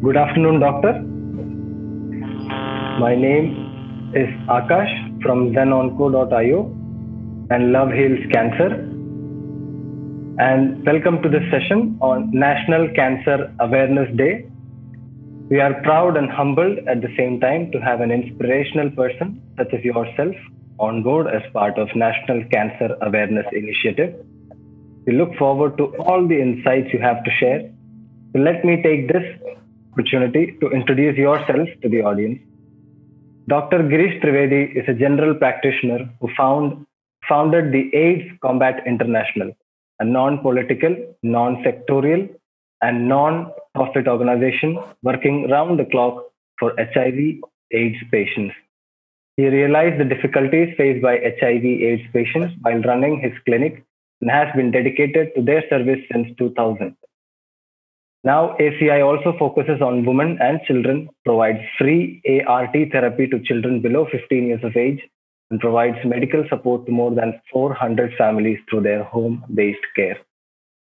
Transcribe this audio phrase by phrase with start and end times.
[0.00, 0.92] Good afternoon, doctor.
[3.00, 6.60] My name is Akash from zenonco.io
[7.50, 8.74] and Love Heals Cancer.
[10.38, 14.48] And welcome to this session on National Cancer Awareness Day.
[15.50, 19.74] We are proud and humbled at the same time to have an inspirational person such
[19.74, 20.36] as yourself
[20.78, 24.14] on board as part of National Cancer Awareness Initiative.
[25.08, 27.68] We look forward to all the insights you have to share.
[28.32, 29.24] So let me take this
[29.98, 32.38] opportunity to introduce yourself to the audience.
[33.48, 33.78] Dr.
[33.78, 36.86] Girish Trivedi is a general practitioner who found,
[37.28, 39.50] founded the AIDS Combat International,
[39.98, 42.28] a non political, non sectorial,
[42.82, 46.24] and non profit organization working round the clock
[46.60, 47.40] for HIV
[47.72, 48.54] AIDS patients.
[49.36, 53.84] He realized the difficulties faced by HIV AIDS patients while running his clinic
[54.20, 56.96] and has been dedicated to their service since 2000.
[58.24, 64.06] Now, ACI also focuses on women and children, provides free ART therapy to children below
[64.10, 65.00] 15 years of age,
[65.50, 70.18] and provides medical support to more than 400 families through their home based care.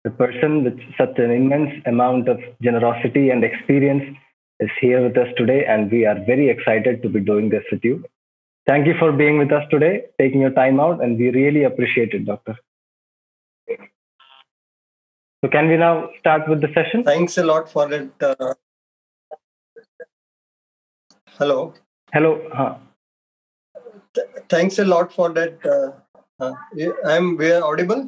[0.05, 4.17] The person with such an immense amount of generosity and experience
[4.61, 7.83] is here with us today, and we are very excited to be doing this with
[7.83, 8.03] you.
[8.65, 12.13] Thank you for being with us today, taking your time out, and we really appreciate
[12.13, 12.55] it, Doctor.
[15.42, 17.04] So, can we now start with the session?
[17.04, 18.10] Thanks a lot for it.
[18.20, 18.54] Uh...
[21.38, 21.74] Hello.
[22.12, 22.30] Hello.
[22.52, 22.74] Huh.
[24.14, 25.66] Th- thanks a lot for that.
[25.66, 25.90] Uh,
[26.40, 26.52] uh,
[27.04, 28.02] I'm we are audible.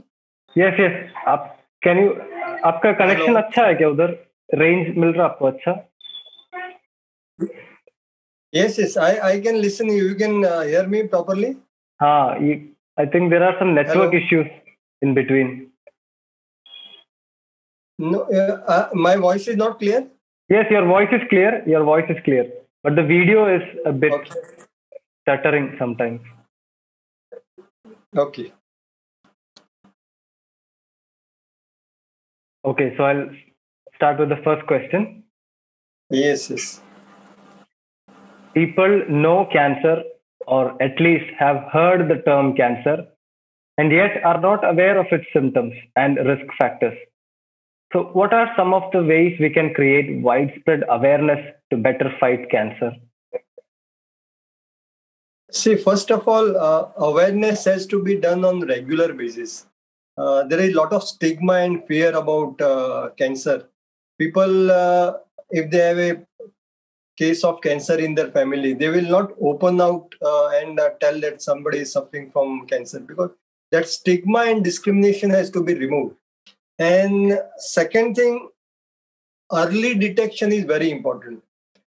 [0.56, 0.94] Yes, yes.
[1.28, 2.10] आप can you
[2.70, 4.10] आपका connection अच्छा है क्या उधर
[4.54, 5.74] range मिल रहा आपको अच्छा
[8.52, 8.96] Yes, yes.
[8.96, 9.88] I I can listen.
[9.94, 11.52] You You can uh, hear me properly.
[12.02, 12.54] हाँ ये
[13.00, 14.22] I think there are some network Hello.
[14.24, 14.46] Issues
[15.02, 15.50] in between
[18.01, 20.07] No, uh, uh, my voice is not clear.
[20.49, 21.63] Yes, your voice is clear.
[21.67, 22.45] Your voice is clear,
[22.83, 24.31] but the video is a bit Okay.
[25.21, 26.21] stuttering sometimes.
[28.17, 28.51] Okay.
[32.65, 33.29] Okay, so I'll
[33.95, 35.23] start with the first question.
[36.09, 36.81] Yes, yes.
[38.55, 40.03] People know cancer,
[40.47, 42.97] or at least have heard the term cancer,
[43.77, 46.97] and yet are not aware of its symptoms and risk factors.
[47.93, 51.39] So, what are some of the ways we can create widespread awareness
[51.71, 52.93] to better fight cancer?
[55.51, 59.65] See, first of all, uh, awareness has to be done on regular basis.
[60.17, 63.67] Uh, there is a lot of stigma and fear about uh, cancer.
[64.17, 65.13] People, uh,
[65.49, 66.25] if they have a
[67.17, 71.19] case of cancer in their family, they will not open out uh, and uh, tell
[71.19, 73.31] that somebody is suffering from cancer because
[73.71, 76.15] that stigma and discrimination has to be removed.
[76.81, 78.49] And second thing,
[79.53, 81.43] early detection is very important.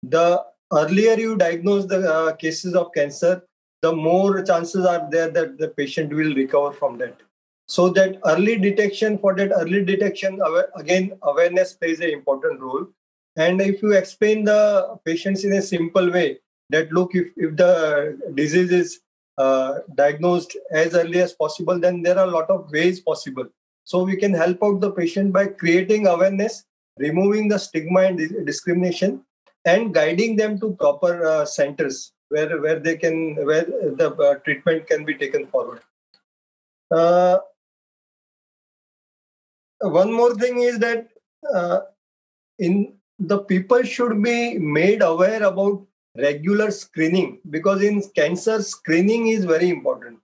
[0.04, 3.42] The earlier you diagnose the uh, cases of cancer,
[3.82, 7.16] the more chances are there that the patient will recover from that.
[7.66, 10.40] So that early detection, for that early detection,
[10.76, 12.86] again, awareness plays an important role.
[13.34, 16.38] And if you explain the patients in a simple way,
[16.70, 19.00] that look, if, if the disease is
[19.36, 23.46] uh, diagnosed as early as possible, then there are a lot of ways possible.
[23.86, 26.64] So we can help out the patient by creating awareness,
[26.98, 29.22] removing the stigma and discrimination,
[29.64, 33.64] and guiding them to proper uh, centers where where they can where
[34.00, 35.80] the uh, treatment can be taken forward.
[36.90, 37.38] Uh,
[39.80, 41.08] one more thing is that
[41.54, 41.80] uh,
[42.58, 45.86] in the people should be made aware about
[46.16, 50.18] regular screening because in cancer screening is very important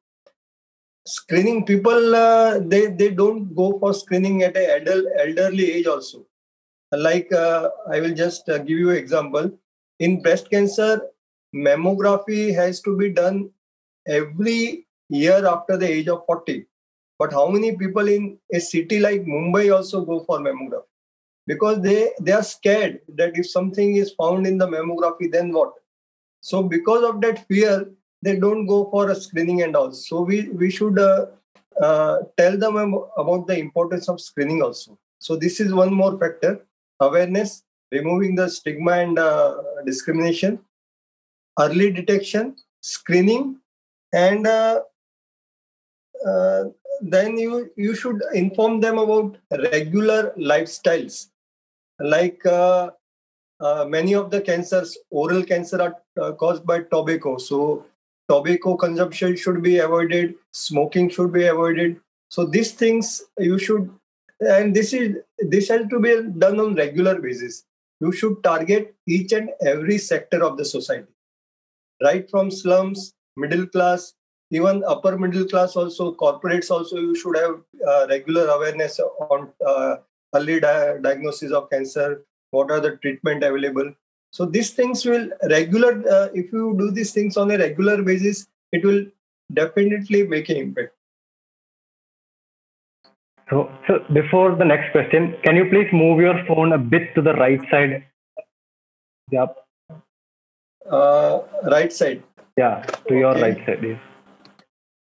[1.06, 6.26] screening people uh, they they don't go for screening at an adult, elderly age also.
[6.92, 9.50] Like uh, i will just uh, give you an example.
[9.98, 11.00] In breast cancer
[11.54, 13.50] mammography has to be done
[14.06, 16.66] every year after the age of 40
[17.22, 20.88] but how many people in a city like mumbai also go for mammography?
[21.46, 25.72] Because they they are scared that if something is found in the mammography then what?
[26.40, 27.90] So because of that fear
[28.22, 29.92] they don't go for a screening and all.
[29.92, 31.26] So we we should uh,
[31.80, 32.76] uh, tell them
[33.16, 34.98] about the importance of screening also.
[35.18, 36.64] So this is one more factor
[37.00, 40.58] awareness removing the stigma and uh, discrimination
[41.60, 43.58] early detection screening
[44.12, 44.80] and uh,
[46.26, 46.64] uh,
[47.00, 49.36] then you you should inform them about
[49.72, 51.28] regular lifestyles.
[51.98, 52.90] Like uh,
[53.60, 57.38] uh, many of the cancers oral cancer are uh, caused by tobacco.
[57.38, 57.86] So
[58.28, 62.00] tobacco consumption should be avoided smoking should be avoided.
[62.28, 63.90] So these things you should
[64.40, 67.64] and this is this has to be done on regular basis.
[68.00, 71.12] You should target each and every sector of the society,
[72.02, 74.14] right from slums, middle class,
[74.50, 78.98] even upper middle class also, corporates also, you should have uh, regular awareness
[79.30, 79.96] on uh,
[80.34, 83.94] early di- diagnosis of cancer, what are the treatment available.
[84.32, 88.46] So these things will regular, uh, if you do these things on a regular basis,
[88.72, 89.04] it will
[89.52, 90.94] definitely make an impact.
[93.50, 97.20] So, so before the next question, can you please move your phone a bit to
[97.20, 98.04] the right side?
[99.30, 99.56] Yep.
[100.90, 101.40] Uh,
[101.70, 102.22] right side.
[102.56, 103.80] Yeah, to your right side.
[103.82, 104.00] Yes.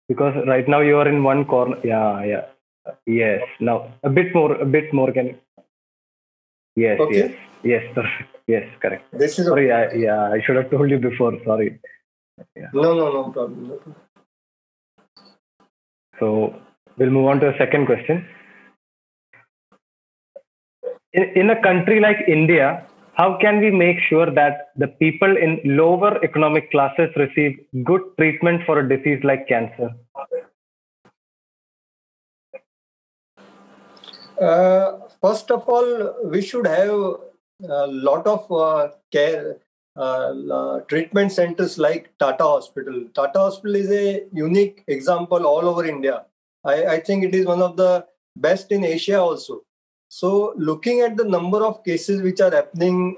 [0.07, 1.77] Because right now you are in one corner.
[1.83, 2.45] Yeah, yeah.
[3.05, 3.41] Yes.
[3.59, 4.55] Now a bit more.
[4.55, 5.11] A bit more.
[5.11, 5.37] Can.
[6.77, 6.99] Yes.
[7.01, 7.17] Okay.
[7.17, 7.31] Yes.
[7.63, 7.83] Yes.
[7.93, 8.37] Perfect.
[8.47, 8.63] Yes.
[8.81, 9.03] Correct.
[9.11, 9.71] This is Sorry.
[9.71, 10.31] I, yeah.
[10.31, 11.33] I should have told you before.
[11.45, 11.79] Sorry.
[12.73, 13.67] no, no, no problem.
[13.67, 13.95] No problem.
[16.19, 16.55] So
[16.97, 18.25] we'll move on to the second question.
[21.13, 25.59] In, in a country like India, how can we make sure that the people in
[25.63, 29.89] lower economic classes receive good treatment for a disease like cancer?
[34.39, 37.15] Uh, first of all, we should have
[37.63, 39.57] a lot of uh, care
[39.95, 43.05] uh, treatment centers like Tata Hospital.
[43.13, 46.25] Tata Hospital is a unique example all over India.
[46.63, 48.05] I, I think it is one of the
[48.35, 49.61] best in Asia also.
[50.09, 53.17] So, looking at the number of cases which are happening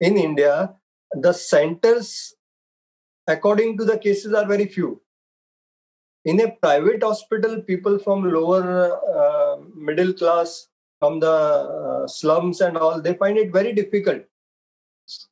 [0.00, 0.74] in India,
[1.12, 2.34] the centers,
[3.26, 5.00] according to the cases, are very few.
[6.24, 10.68] In a private hospital, people from lower uh, middle class,
[10.98, 14.22] from the uh, slums and all, they find it very difficult.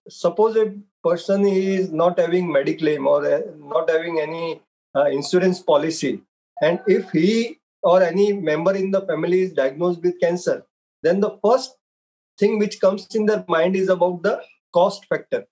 [0.08, 4.62] Suppose a person is not having mediclaim or uh, not having any
[4.94, 6.22] uh, insurance policy,
[6.62, 10.64] and if he or any member in the family is diagnosed with cancer,
[11.02, 11.76] then the first
[12.38, 14.40] thing which comes in their mind is about the
[14.72, 15.46] cost factor.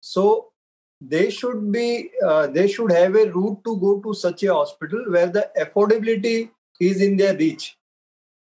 [0.00, 0.52] So
[1.00, 5.04] they should be uh, they should have a route to go to such a hospital
[5.08, 6.50] where the affordability
[6.80, 7.76] is in their reach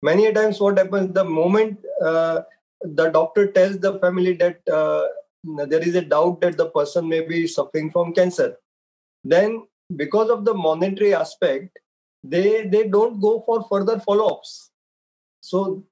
[0.08, 1.78] many a times what happens the moment
[2.10, 2.42] uh,
[3.00, 5.04] the doctor tells the family that uh,
[5.72, 8.50] there is a doubt that the person may be suffering from cancer
[9.24, 9.62] then
[9.96, 11.78] because of the monetary aspect
[12.24, 14.70] they they don't go for further follow-ups.
[15.40, 15.84] So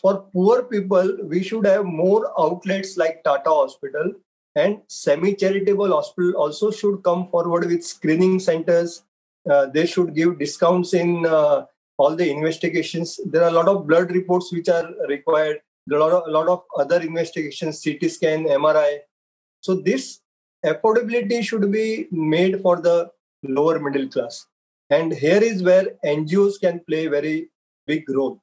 [0.00, 4.12] for poor people we should have more outlets like tata hospital
[4.54, 9.02] and semi-charitable hospital also should come forward with screening centers.
[9.50, 11.66] Uh, they should give discounts in uh,
[11.98, 13.20] all the investigations.
[13.26, 15.60] There are a lot of blood reports which are required.
[15.92, 19.00] A lot of, a lot of other investigations, CT scan, MRI.
[19.60, 20.20] So this
[20.64, 23.10] affordability should be made for the
[23.42, 24.46] lower middle class.
[24.90, 27.50] And here is where NGOs can play very
[27.86, 28.40] big role.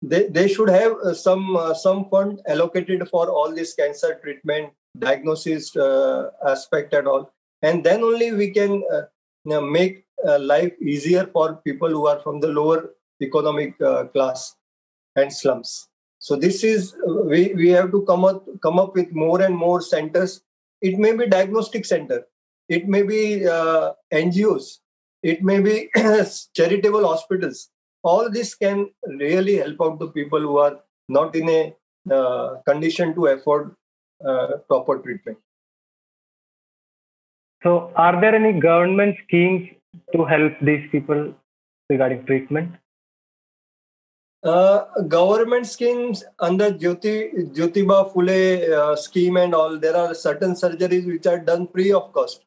[0.00, 4.72] They, they should have uh, some uh, some fund allocated for all this cancer treatment,
[4.98, 7.32] diagnosis uh, aspect and all.
[7.62, 10.04] And then only we can uh, make
[10.38, 12.90] life easier for people who are from the lower
[13.20, 14.56] economic uh, class
[15.16, 15.88] and slums.
[16.18, 16.94] So this is
[17.26, 20.42] we, we have to come up come up with more and more centers.
[20.80, 22.24] It may be diagnostic center.
[22.68, 24.78] It may be uh, ngos
[25.22, 25.88] it may be
[26.54, 27.70] charitable hospitals.
[28.02, 31.74] All this can really help out the people who are not in a
[32.12, 33.76] uh, condition to afford
[34.26, 35.38] uh, proper treatment.
[37.62, 39.70] So, are there any government schemes
[40.12, 41.34] to help these people
[41.88, 42.74] regarding treatment?
[44.42, 51.06] Uh, government schemes under Jyoti Jyotiba Phule uh, scheme and all, there are certain surgeries
[51.06, 52.44] which are done free of cost.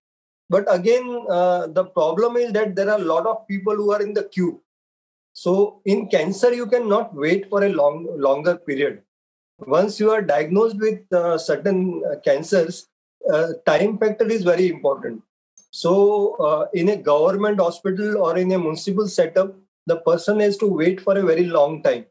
[0.50, 4.02] But again, uh, the problem is that there are a lot of people who are
[4.02, 4.62] in the queue.
[5.34, 9.02] So in cancer, you cannot wait for a long longer period.
[9.60, 12.88] Once you are diagnosed with uh, certain cancers,
[13.32, 15.24] uh, time factor is very important.
[15.76, 19.56] So uh, in a government hospital or in a municipal setup,
[19.86, 22.06] the person has to wait for a very long time.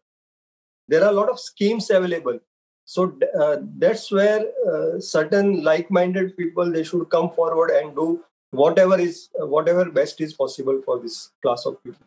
[0.87, 2.41] There are a lot of schemes available.
[2.85, 8.99] So uh, that's where uh, certain like-minded people they should come forward and do whatever
[9.01, 12.07] is whatever best is possible for this class of people.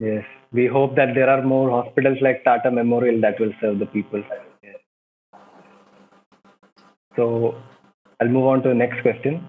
[0.00, 3.86] Yes, we hope that there are more hospitals like Tata Memorial that will serve the
[3.86, 4.24] people.
[7.14, 7.56] So,
[8.18, 9.46] I'll move on to the next question.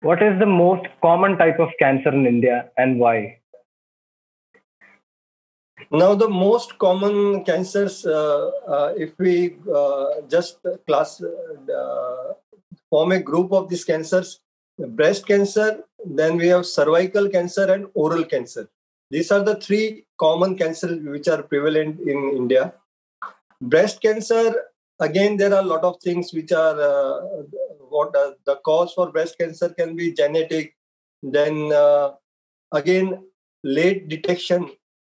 [0.00, 3.40] What is the most common type of cancer in India and why?
[5.90, 12.34] Now, the most common cancers, uh, uh, if we uh, just class uh,
[12.90, 14.40] form a group of these cancers,
[14.78, 18.68] breast cancer, then we have cervical cancer and oral cancer.
[19.10, 22.74] These are the three common cancers which are prevalent in India.
[23.60, 24.54] breast cancer
[25.00, 27.42] again there are a lot of things which are uh,
[27.98, 30.74] what uh, the cause for breast cancer can be genetic
[31.22, 32.10] then uh,
[32.72, 33.08] again
[33.62, 34.70] late detection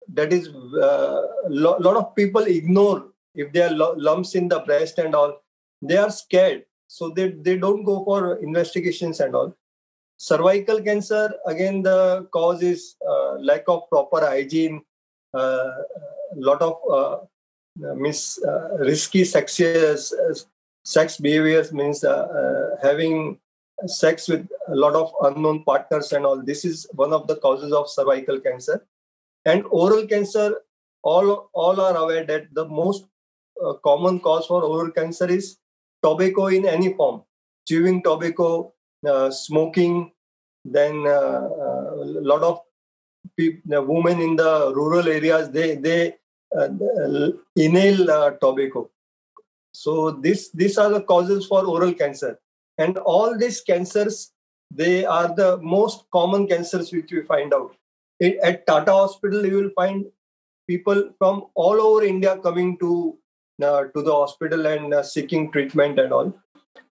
[0.08, 4.60] that is a uh, lo- lot of people ignore if there are lumps in the
[4.60, 5.42] breast and all.
[5.82, 9.56] They are scared so they, they don't go for investigations and all.
[10.18, 14.82] Cervical cancer again the cause is uh, lack of proper hygiene
[15.34, 15.72] a uh,
[16.36, 17.18] lot of uh,
[17.86, 19.60] uh, risky sex
[20.84, 22.04] sex behaviors means
[22.82, 23.40] having
[23.88, 26.42] sex with a lot of unknown partners and all.
[26.42, 28.86] This is one of the causes of cervical cancer.
[29.46, 30.62] And oral cancer
[31.02, 33.06] all all are aware that the most
[33.64, 35.58] uh, common cause for oral cancer is
[36.02, 37.24] tobacco in any form.
[37.68, 38.74] Chewing tobacco
[39.08, 40.12] uh, smoking
[40.66, 42.62] then uh, a uh, lot of
[43.36, 46.16] people, women in the rural areas they they
[46.58, 46.70] uh,
[47.56, 48.90] inhale uh, tobacco
[49.74, 52.40] so this these are the causes for oral cancer.
[52.78, 54.32] And all these cancers
[54.72, 57.76] they are the most common cancers which we find out.
[58.20, 60.06] It, at tata hospital you will find
[60.68, 63.18] people from all over india coming to
[63.62, 66.34] uh, to the hospital and uh, seeking treatment and all.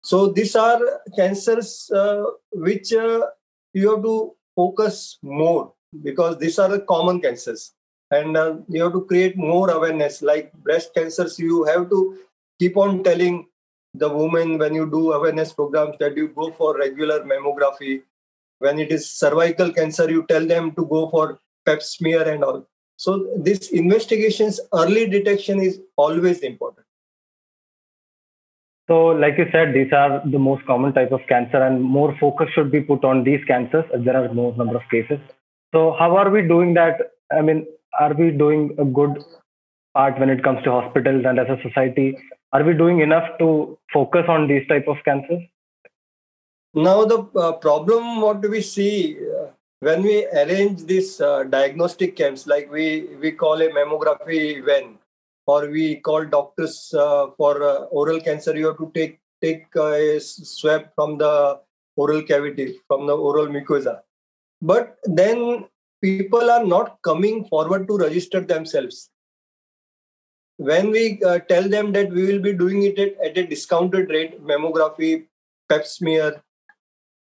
[0.02, 0.80] So these are
[1.16, 3.26] cancers uh, which uh,
[3.74, 5.72] you have to focus more
[6.02, 7.72] because these are the common cancers.
[8.10, 10.20] And uh, you have to create more awareness.
[10.20, 12.18] Like breast cancers you have to
[12.60, 13.46] keep on telling
[13.94, 18.02] the women when you do awareness programs that you go for regular mammography.
[18.58, 22.66] When it is cervical cancer you tell them to go for pap smear and all.
[22.96, 26.86] So this investigations early detection is always important.
[28.88, 32.48] So like you said these are the most common type of cancer and more focus
[32.54, 35.18] should be put on these cancers as there are more number of cases.
[35.72, 37.12] So how are we doing that?
[37.32, 37.66] I mean
[37.98, 39.24] are we doing a good
[39.94, 42.16] part when it comes to hospitals and as a society
[42.52, 45.42] are we doing enough to focus on these type of cancers?
[46.74, 49.46] Now the uh, problem what do we see uh,
[49.80, 54.98] when we arrange these uh, diagnostic camps like we we call a mammography when
[55.46, 60.20] or we call doctors uh, for uh, oral cancer you have to take take a
[60.20, 61.60] swab from the
[61.96, 64.00] oral cavity from the oral mucosa.
[64.62, 65.66] But then
[66.02, 69.09] people are not coming forward to register themselves
[70.68, 74.10] when we uh, tell them that we will be doing it at, at a discounted
[74.10, 75.24] rate mammography
[75.70, 76.42] pap smear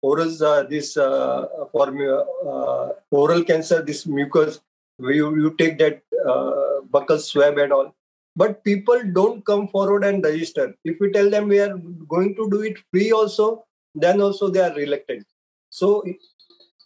[0.03, 1.87] oral uh, this uh, for
[2.19, 4.61] uh, oral cancer this mucus
[5.01, 7.93] you, you take that uh, buccal swab and all.
[8.37, 10.75] But people don't come forward and register.
[10.85, 11.77] If we tell them we are
[12.09, 13.65] going to do it free also
[13.97, 15.27] then also they are reluctant.
[15.71, 16.05] So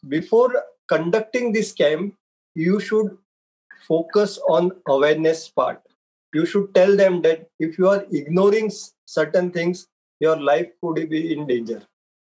[0.09, 2.14] before conducting this camp
[2.55, 3.19] you should
[3.87, 5.83] focus on awareness part
[6.35, 8.70] you should tell them that if you are ignoring
[9.06, 9.87] certain things
[10.20, 11.82] your life could be in danger.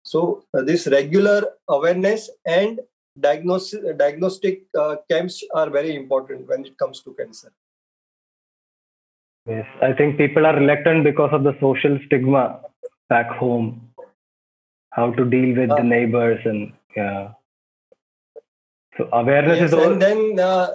[0.05, 2.81] So uh, this regular awareness and
[3.21, 7.53] diagnostic diagnostic uh, camps are very important when it comes to cancer.
[9.47, 12.61] Yes i think people are reluctant because of the social stigma
[13.09, 13.89] back home.
[14.91, 17.33] How to deal with uh, the neighbors and yeah.
[18.97, 19.93] So awareness yes, is all...
[19.93, 20.69] and then uh,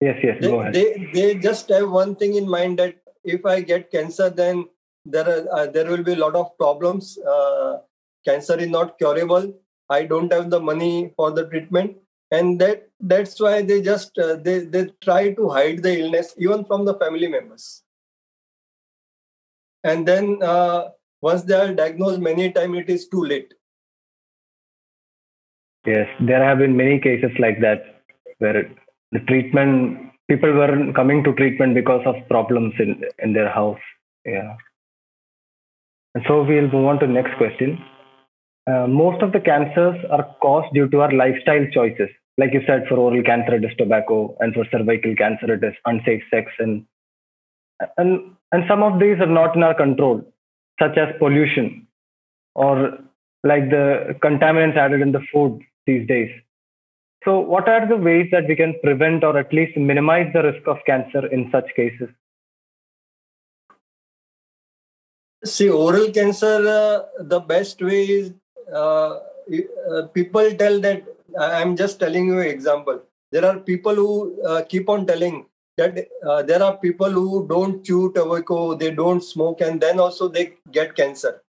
[0.00, 0.74] Yes, yes, they, go ahead.
[0.74, 4.66] They, they just have one thing in mind that if I get cancer, then
[5.04, 7.18] there are uh, there will be a lot of problems.
[7.18, 7.78] Uh,
[8.24, 9.52] cancer is not curable.
[9.90, 11.96] I don't have the money for the treatment,
[12.30, 16.64] and that that's why they just uh, they they try to hide the illness even
[16.64, 17.82] from the family members.
[19.84, 20.90] And then uh,
[21.20, 23.52] once they are diagnosed, many times it is too late.
[25.86, 28.02] Yes, there have been many cases like that
[28.38, 28.70] where
[29.12, 33.80] the treatment people were coming to treatment because of problems in in their house.
[34.24, 34.56] Yeah.
[36.14, 37.82] And so we'll move on to the next question.
[38.70, 42.10] Uh, most of the cancers are caused due to our lifestyle choices.
[42.38, 45.74] Like you said for oral cancer it is tobacco and for cervical cancer it is
[45.86, 46.84] unsafe sex and
[47.96, 50.22] and and some of these are not in our control
[50.80, 51.86] such as pollution
[52.54, 52.98] or
[53.44, 56.30] like the contaminants added in the food these days
[57.24, 60.66] so, what are the ways that we can prevent or at least minimize the risk
[60.66, 62.08] of cancer in such cases?
[65.44, 68.32] See, oral cancer, uh, the best way is
[68.72, 69.18] uh,
[69.90, 71.04] uh, people tell that
[71.38, 73.02] I'm just telling you example.
[73.32, 75.46] There are people who uh, keep on telling
[75.76, 80.28] that uh, there are people who don't chew tobacco, they don't smoke, and then also
[80.28, 81.42] they get cancer.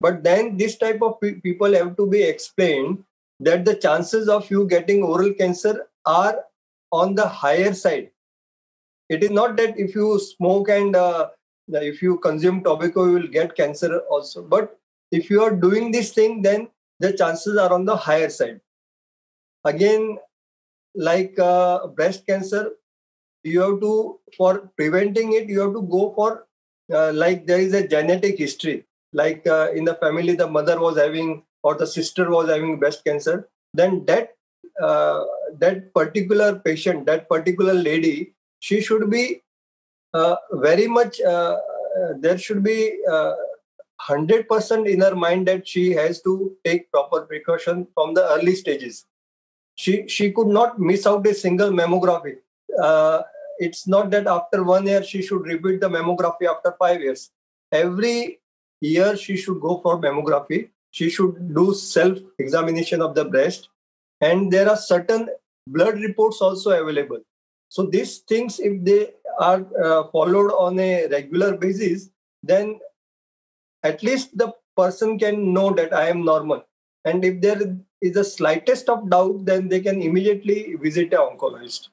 [0.00, 3.04] But then this type of pe- people have to be explained
[3.40, 6.44] that the chances of you getting oral cancer are
[6.92, 8.10] on the higher side.
[9.08, 11.28] It is not that if you smoke and uh,
[11.68, 14.42] if you consume tobacco you will get cancer also.
[14.42, 14.78] But
[15.10, 16.68] if you are doing this thing then
[17.00, 18.60] the chances are on the higher side.
[19.64, 20.18] Again
[20.94, 22.72] like uh, breast cancer
[23.44, 26.46] you have to for preventing it you have to go for
[26.92, 28.84] uh, like there is a genetic history.
[29.12, 33.04] Like uh, in the family the mother was having or the sister was having breast
[33.04, 34.34] cancer then that
[34.82, 35.24] uh,
[35.58, 39.42] that particular patient that particular lady she should be
[40.14, 41.56] uh, very much uh,
[42.20, 42.96] there should be
[44.06, 49.06] 100% in her mind that she has to take proper precaution from the early stages.
[49.74, 52.36] She she could not miss out a single mammography.
[52.82, 53.22] Uh,
[53.58, 57.30] it's not that after one year she should repeat the mammography after five years.
[57.70, 58.40] Every
[58.80, 63.68] year she should go for mammography she should do self examination of the breast.
[64.20, 65.28] And there are certain
[65.66, 67.20] blood reports also available.
[67.68, 72.10] So these things if they are uh, followed on a regular basis
[72.42, 72.80] then
[73.82, 76.64] at least the person can know that i am normal.
[77.04, 77.60] And if there
[78.00, 81.88] is the slightest of doubt then they can immediately visit an oncologist.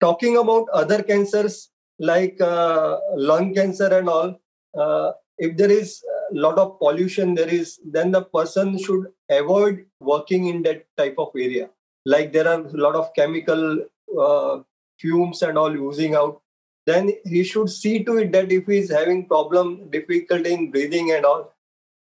[0.00, 4.38] Talking about other cancers like uh, lung cancer and all
[4.76, 6.02] uh, if there is
[6.44, 11.30] lot of pollution there is then the person should avoid working in that type of
[11.36, 11.70] area.
[12.04, 13.84] Like there are a lot of chemical
[14.18, 14.60] uh,
[15.00, 16.40] fumes and all oozing out.
[16.86, 21.12] Then he should see to it that if he is having problem difficulty in breathing
[21.12, 21.52] and all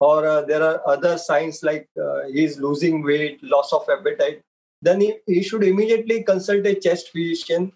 [0.01, 4.41] or uh, there are other signs like uh, he is losing weight loss of appetite
[4.81, 7.71] then he, he should immediately consult a chest physician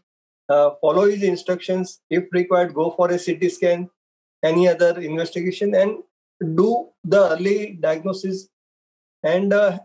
[0.49, 3.89] uh, follow his instructions if required go for a ct scan
[4.43, 5.99] any other investigation and
[6.39, 8.49] do the early diagnosis
[9.23, 9.79] and uh,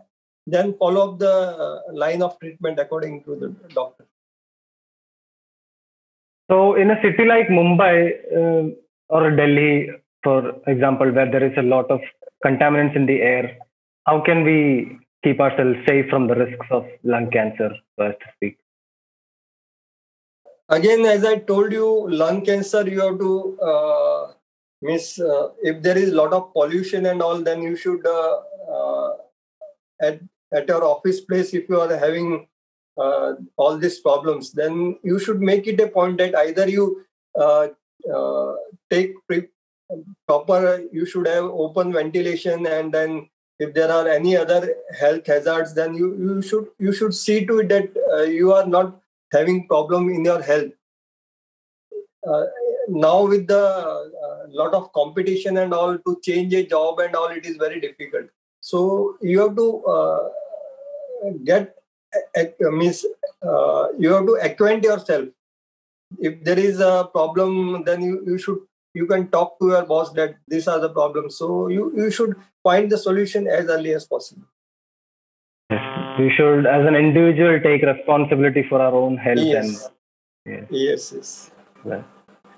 [0.47, 4.05] then follow up the line of treatment according to the doctor.
[6.49, 7.95] So, in a city like Mumbai
[8.35, 8.75] uh,
[9.07, 9.89] or Delhi,
[10.23, 12.01] for example, where there is a lot of
[12.45, 13.57] contaminants in the air,
[14.05, 18.25] how can we keep ourselves safe from the risks of lung cancer, so as to
[18.35, 18.57] speak?
[20.67, 24.31] Again, as I told you, lung cancer, you have to uh,
[24.81, 28.37] means uh, if there is a lot of pollution and all then you should uh,
[28.75, 29.11] uh,
[30.01, 30.19] at
[30.53, 32.47] at your office place if you are having
[32.97, 37.05] uh, all these problems then you should make it a point that either you
[37.39, 37.67] uh,
[38.13, 38.53] uh,
[38.89, 39.47] take pre-
[40.27, 45.73] proper you should have open ventilation and then if there are any other health hazards
[45.73, 48.99] then you, you should you should see to it that you are not
[49.31, 50.71] having problem in your health
[52.91, 57.27] now with the uh, lot of competition and all to change a job and all
[57.27, 58.25] it is very difficult.
[58.59, 60.29] So you have to uh,
[61.43, 61.75] get
[62.37, 63.05] uh, means
[63.41, 65.29] uh, you have to acquaint yourself.
[66.19, 68.59] If there is a problem then you, you should
[68.93, 71.37] you can talk to your boss that these are the problems.
[71.37, 74.43] So you you should find the solution as early as possible.
[76.19, 79.89] We should as an individual take responsibility for our own health yes.
[80.45, 81.51] and yes yes,
[81.85, 82.03] yes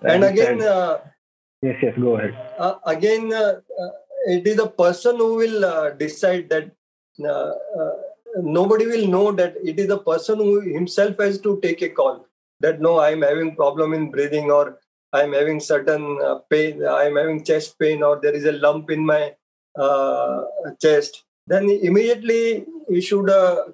[0.03, 0.99] and again uh,
[1.61, 2.35] yes yes go ahead.
[2.59, 3.91] uh, again uh, uh
[4.25, 6.71] it is the person who will uh, decide that
[7.27, 7.51] uh,
[8.41, 12.25] nobody will know that it is the person who himself has to take a call.
[12.61, 14.79] That no i am having problem in breathing or
[15.11, 16.03] i am having certain
[16.49, 19.33] pain i am having chest pain or there is a lump in my
[20.81, 21.23] chest.
[21.45, 23.29] Then immediately you should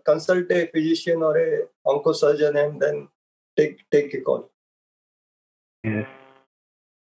[0.06, 1.50] consult a physician or a
[1.86, 3.08] oncosurgeon and then
[3.56, 4.50] take take a call.
[5.84, 6.19] Yes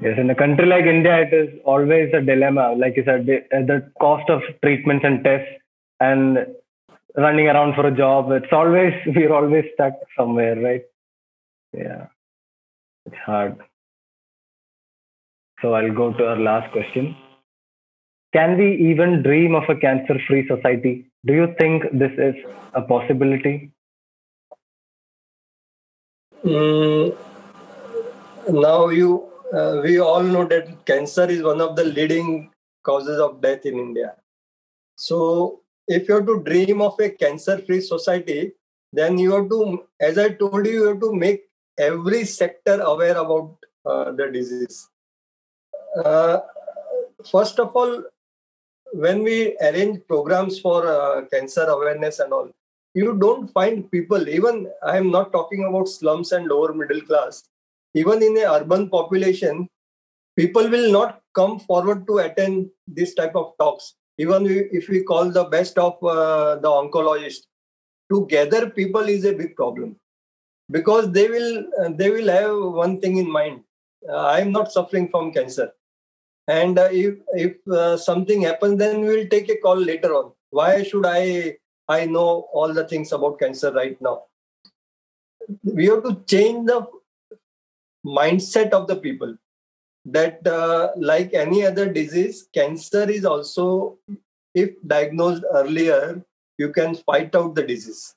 [0.01, 2.73] Yes, in a country like India, it is always a dilemma.
[2.75, 5.47] Like you said, the, the cost of treatments and tests
[5.99, 6.39] and
[7.15, 8.31] running around for a job.
[8.31, 10.81] It's always we're always stuck somewhere, right?
[11.71, 12.07] Yeah,
[13.05, 13.57] it's hard.
[15.61, 17.15] So I'll go to our last question.
[18.33, 21.11] Can we even dream of a cancer-free society?
[21.25, 22.33] Do you think this is
[22.73, 23.71] a possibility?
[26.43, 27.15] Mm,
[28.49, 32.51] now you uh, we all know that cancer is one of the leading
[32.83, 34.15] causes of death in India.
[34.95, 38.53] So, if you have to dream of a cancer free society,
[38.93, 41.43] then you have to, as I told you, you have to make
[41.77, 44.89] every sector aware about uh, the disease.
[46.03, 46.39] Uh,
[47.29, 48.03] first of all,
[48.93, 52.49] when we arrange programs for uh, cancer awareness and all,
[52.93, 57.43] you don't find people, even I am not talking about slums and lower middle class,
[57.93, 59.67] even in a urban population
[60.35, 63.95] people will not come forward to attend this type of talks.
[64.17, 67.41] Even if we call the best of uh, the oncologist
[68.11, 69.95] to gather people is a big problem.
[70.69, 73.61] Because they will uh, they will have one thing in mind.
[74.07, 75.71] Uh, i'm not suffering from cancer.
[76.47, 80.31] And uh, if if uh, something happens then we'll take a call later on.
[80.49, 84.23] Why should i i know all the things about cancer right now?
[85.63, 86.87] We have to change the
[88.05, 89.35] mindset of the people
[90.05, 93.97] that uh, like any other disease cancer is also
[94.55, 96.23] if diagnosed earlier
[96.57, 98.15] you can fight out the disease.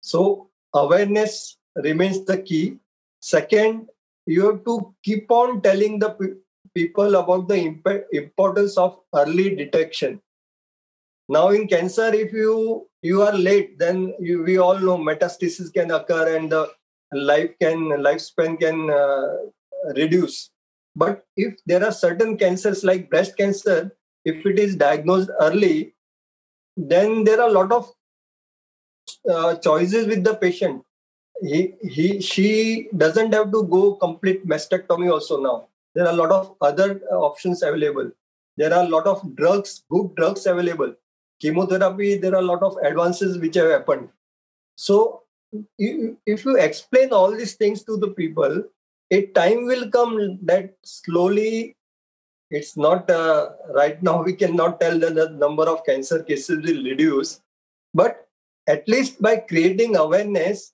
[0.00, 2.78] So awareness remains the key.
[3.20, 3.88] Second
[4.26, 6.40] you have to keep on telling the pe-
[6.74, 10.20] people about the imp- importance of early detection.
[11.28, 15.90] Now in cancer if you you are late then you, we all know metastasis can
[15.90, 16.70] occur and the
[17.12, 19.36] life can lifespan can uh,
[19.96, 20.50] reduce.
[20.96, 25.94] But if there are certain cancers like breast cancer if it is diagnosed early
[26.76, 27.92] then there are a lot of
[29.28, 30.82] uh, choices with the patient.
[31.42, 35.68] He he she doesn't have to go complete mastectomy also now.
[35.94, 38.10] There are a lot of other options available.
[38.56, 40.94] There are a lot of drugs good drugs available.
[41.40, 44.08] Chemotherapy there are a lot of advances which have happened.
[44.76, 45.22] So
[45.78, 48.64] if you explain all these things to the people,
[49.10, 51.76] a time will come that slowly
[52.50, 56.82] it's not uh, right now we cannot tell that the number of cancer cases will
[56.84, 57.40] reduce
[57.94, 58.28] but
[58.66, 60.72] at least by creating awareness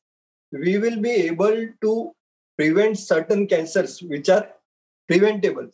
[0.52, 2.12] we will be able to
[2.56, 4.48] prevent certain cancers which are
[5.08, 5.68] preventable.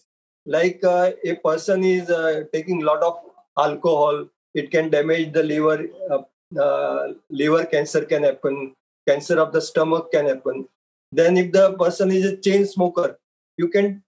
[0.44, 3.18] Like uh, a person is uh, taking a lot of
[3.58, 6.22] alcohol it can damage the liver uh,
[6.60, 8.74] uh, liver cancer can happen
[9.08, 10.68] cancer of the stomach can happen.
[11.10, 13.18] Then if the person is a chain smoker
[13.56, 14.02] you can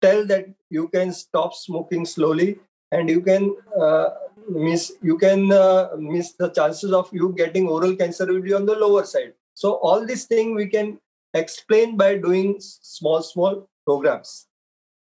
[0.00, 2.58] tell that you can stop smoking slowly
[2.92, 4.08] and you can uh,
[4.48, 8.66] miss you can uh, miss the chances of you getting oral cancer will be on
[8.66, 9.34] the lower side.
[9.54, 10.98] So all these things we can
[11.34, 14.46] explain by doing small small programs.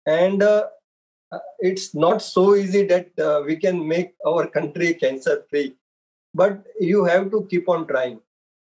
[0.06, 0.68] And uh,
[1.60, 5.76] it's not so easy that uh, we can make our country cancer free
[6.34, 8.20] but you have to keep on trying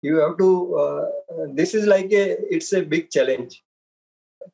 [0.02, 1.06] you have to uh,
[1.54, 3.64] this is like a it's a big challenge.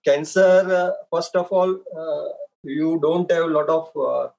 [0.06, 2.30] Cancer uh, first of all uh,
[2.64, 4.32] you don't have a lot of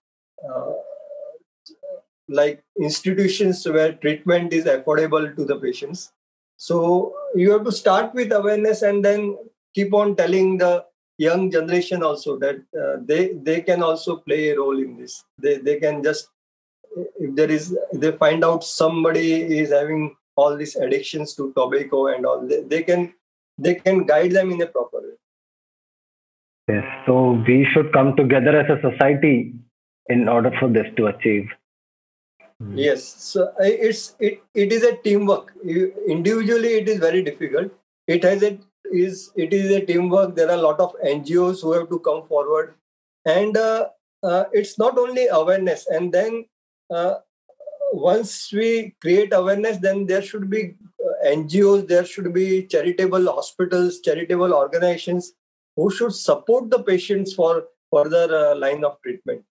[2.28, 6.12] like institutions where treatment is affordable to the patients.
[6.56, 9.36] So you have to start with awareness and then
[9.74, 10.84] keep on telling the
[11.18, 15.24] young generation also that uh, they they can also play a role in this.
[15.38, 16.28] They they can just
[17.18, 22.26] if there is they find out somebody is having all these addictions to tobacco and
[22.26, 23.12] all they, they can
[23.58, 25.16] they can guide them in a proper way.
[26.68, 29.54] Yes so we should come together as a society
[30.08, 31.48] in order for this to achieve.
[32.74, 35.52] Yes so it's it, it is a teamwork.
[35.64, 37.72] You, individually it is very difficult.
[38.06, 38.58] It has a
[38.92, 40.34] is it is a teamwork.
[40.34, 42.74] There are a lot of ngos who have to come forward.
[43.24, 43.88] And uh,
[44.22, 46.46] uh, it's not only awareness and then
[46.90, 47.14] uh,
[47.94, 54.00] once we create awareness, then there should be uh, NGOs, there should be charitable hospitals,
[54.00, 55.32] charitable organizations
[55.76, 59.42] who should support the patients for further uh, line of treatment.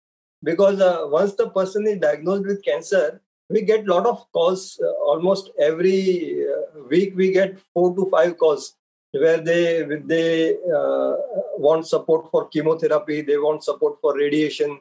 [0.43, 4.79] Because uh, once the person is diagnosed with cancer, we get a lot of calls
[4.83, 7.13] uh, almost every uh, week.
[7.15, 8.75] We get four to five calls
[9.11, 11.13] where they they uh,
[11.57, 14.79] want support for chemotherapy, they want support for radiation.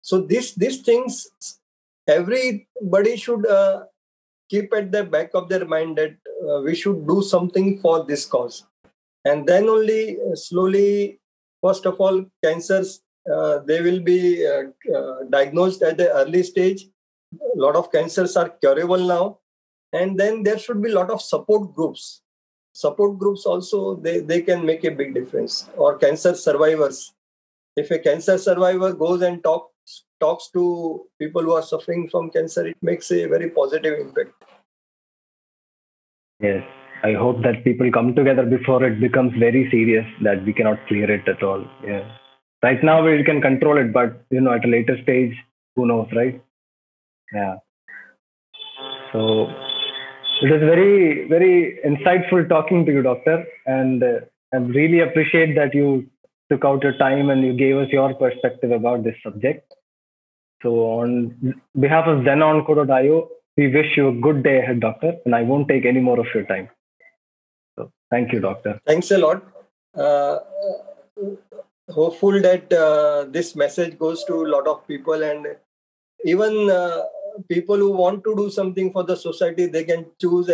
[0.00, 1.28] So this these things
[2.06, 3.84] everybody should uh,
[4.48, 6.16] keep at the back of their mind that
[6.48, 8.66] uh, we should do something for this cause.
[9.24, 11.20] And then only uh, slowly
[11.62, 13.00] first of all cancers
[13.32, 14.64] uh, they will be uh,
[14.94, 16.86] uh, diagnosed at the early stage.
[17.34, 19.38] A lot of cancers are curable now.
[19.92, 22.20] And then there should be a lot of support groups.
[22.74, 25.68] Support groups also they, they can make a big difference.
[25.76, 27.14] Or cancer survivors.
[27.76, 29.70] If a cancer survivor goes and talk
[30.20, 34.32] talks to people who are suffering from cancer, it makes a very positive impact.
[36.40, 36.62] Yes,
[37.02, 41.10] I hope that people come together before it becomes very serious that we cannot clear
[41.10, 41.64] it at all.
[41.86, 42.04] Yeah.
[42.62, 45.34] Right now we can control it, but you know, at a later stage,
[45.76, 46.42] who knows, right?
[47.32, 47.56] Yeah.
[49.12, 49.48] So
[50.42, 54.20] it was very, very insightful talking to you, doctor, and uh,
[54.52, 56.06] I really appreciate that you
[56.54, 59.72] took out your time and you gave us your perspective about this subject.
[60.62, 65.42] So, on behalf of ZenOnco.io, we wish you a good day ahead, Doctor, and I
[65.42, 66.68] won't take any more of your time.
[67.76, 68.80] So, thank you, Doctor.
[68.86, 69.42] Thanks a lot.
[69.94, 70.38] Uh,
[71.90, 75.46] hopeful that uh, this message goes to a lot of people and
[76.24, 77.02] even uh,
[77.48, 80.50] people who want to do something for the society, they can choose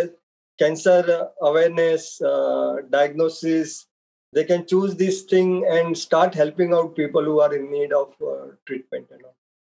[0.59, 3.87] cancer awareness, uh, diagnosis,
[4.33, 8.13] they can choose this thing and start helping out people who are in need of
[8.21, 9.35] uh, treatment and all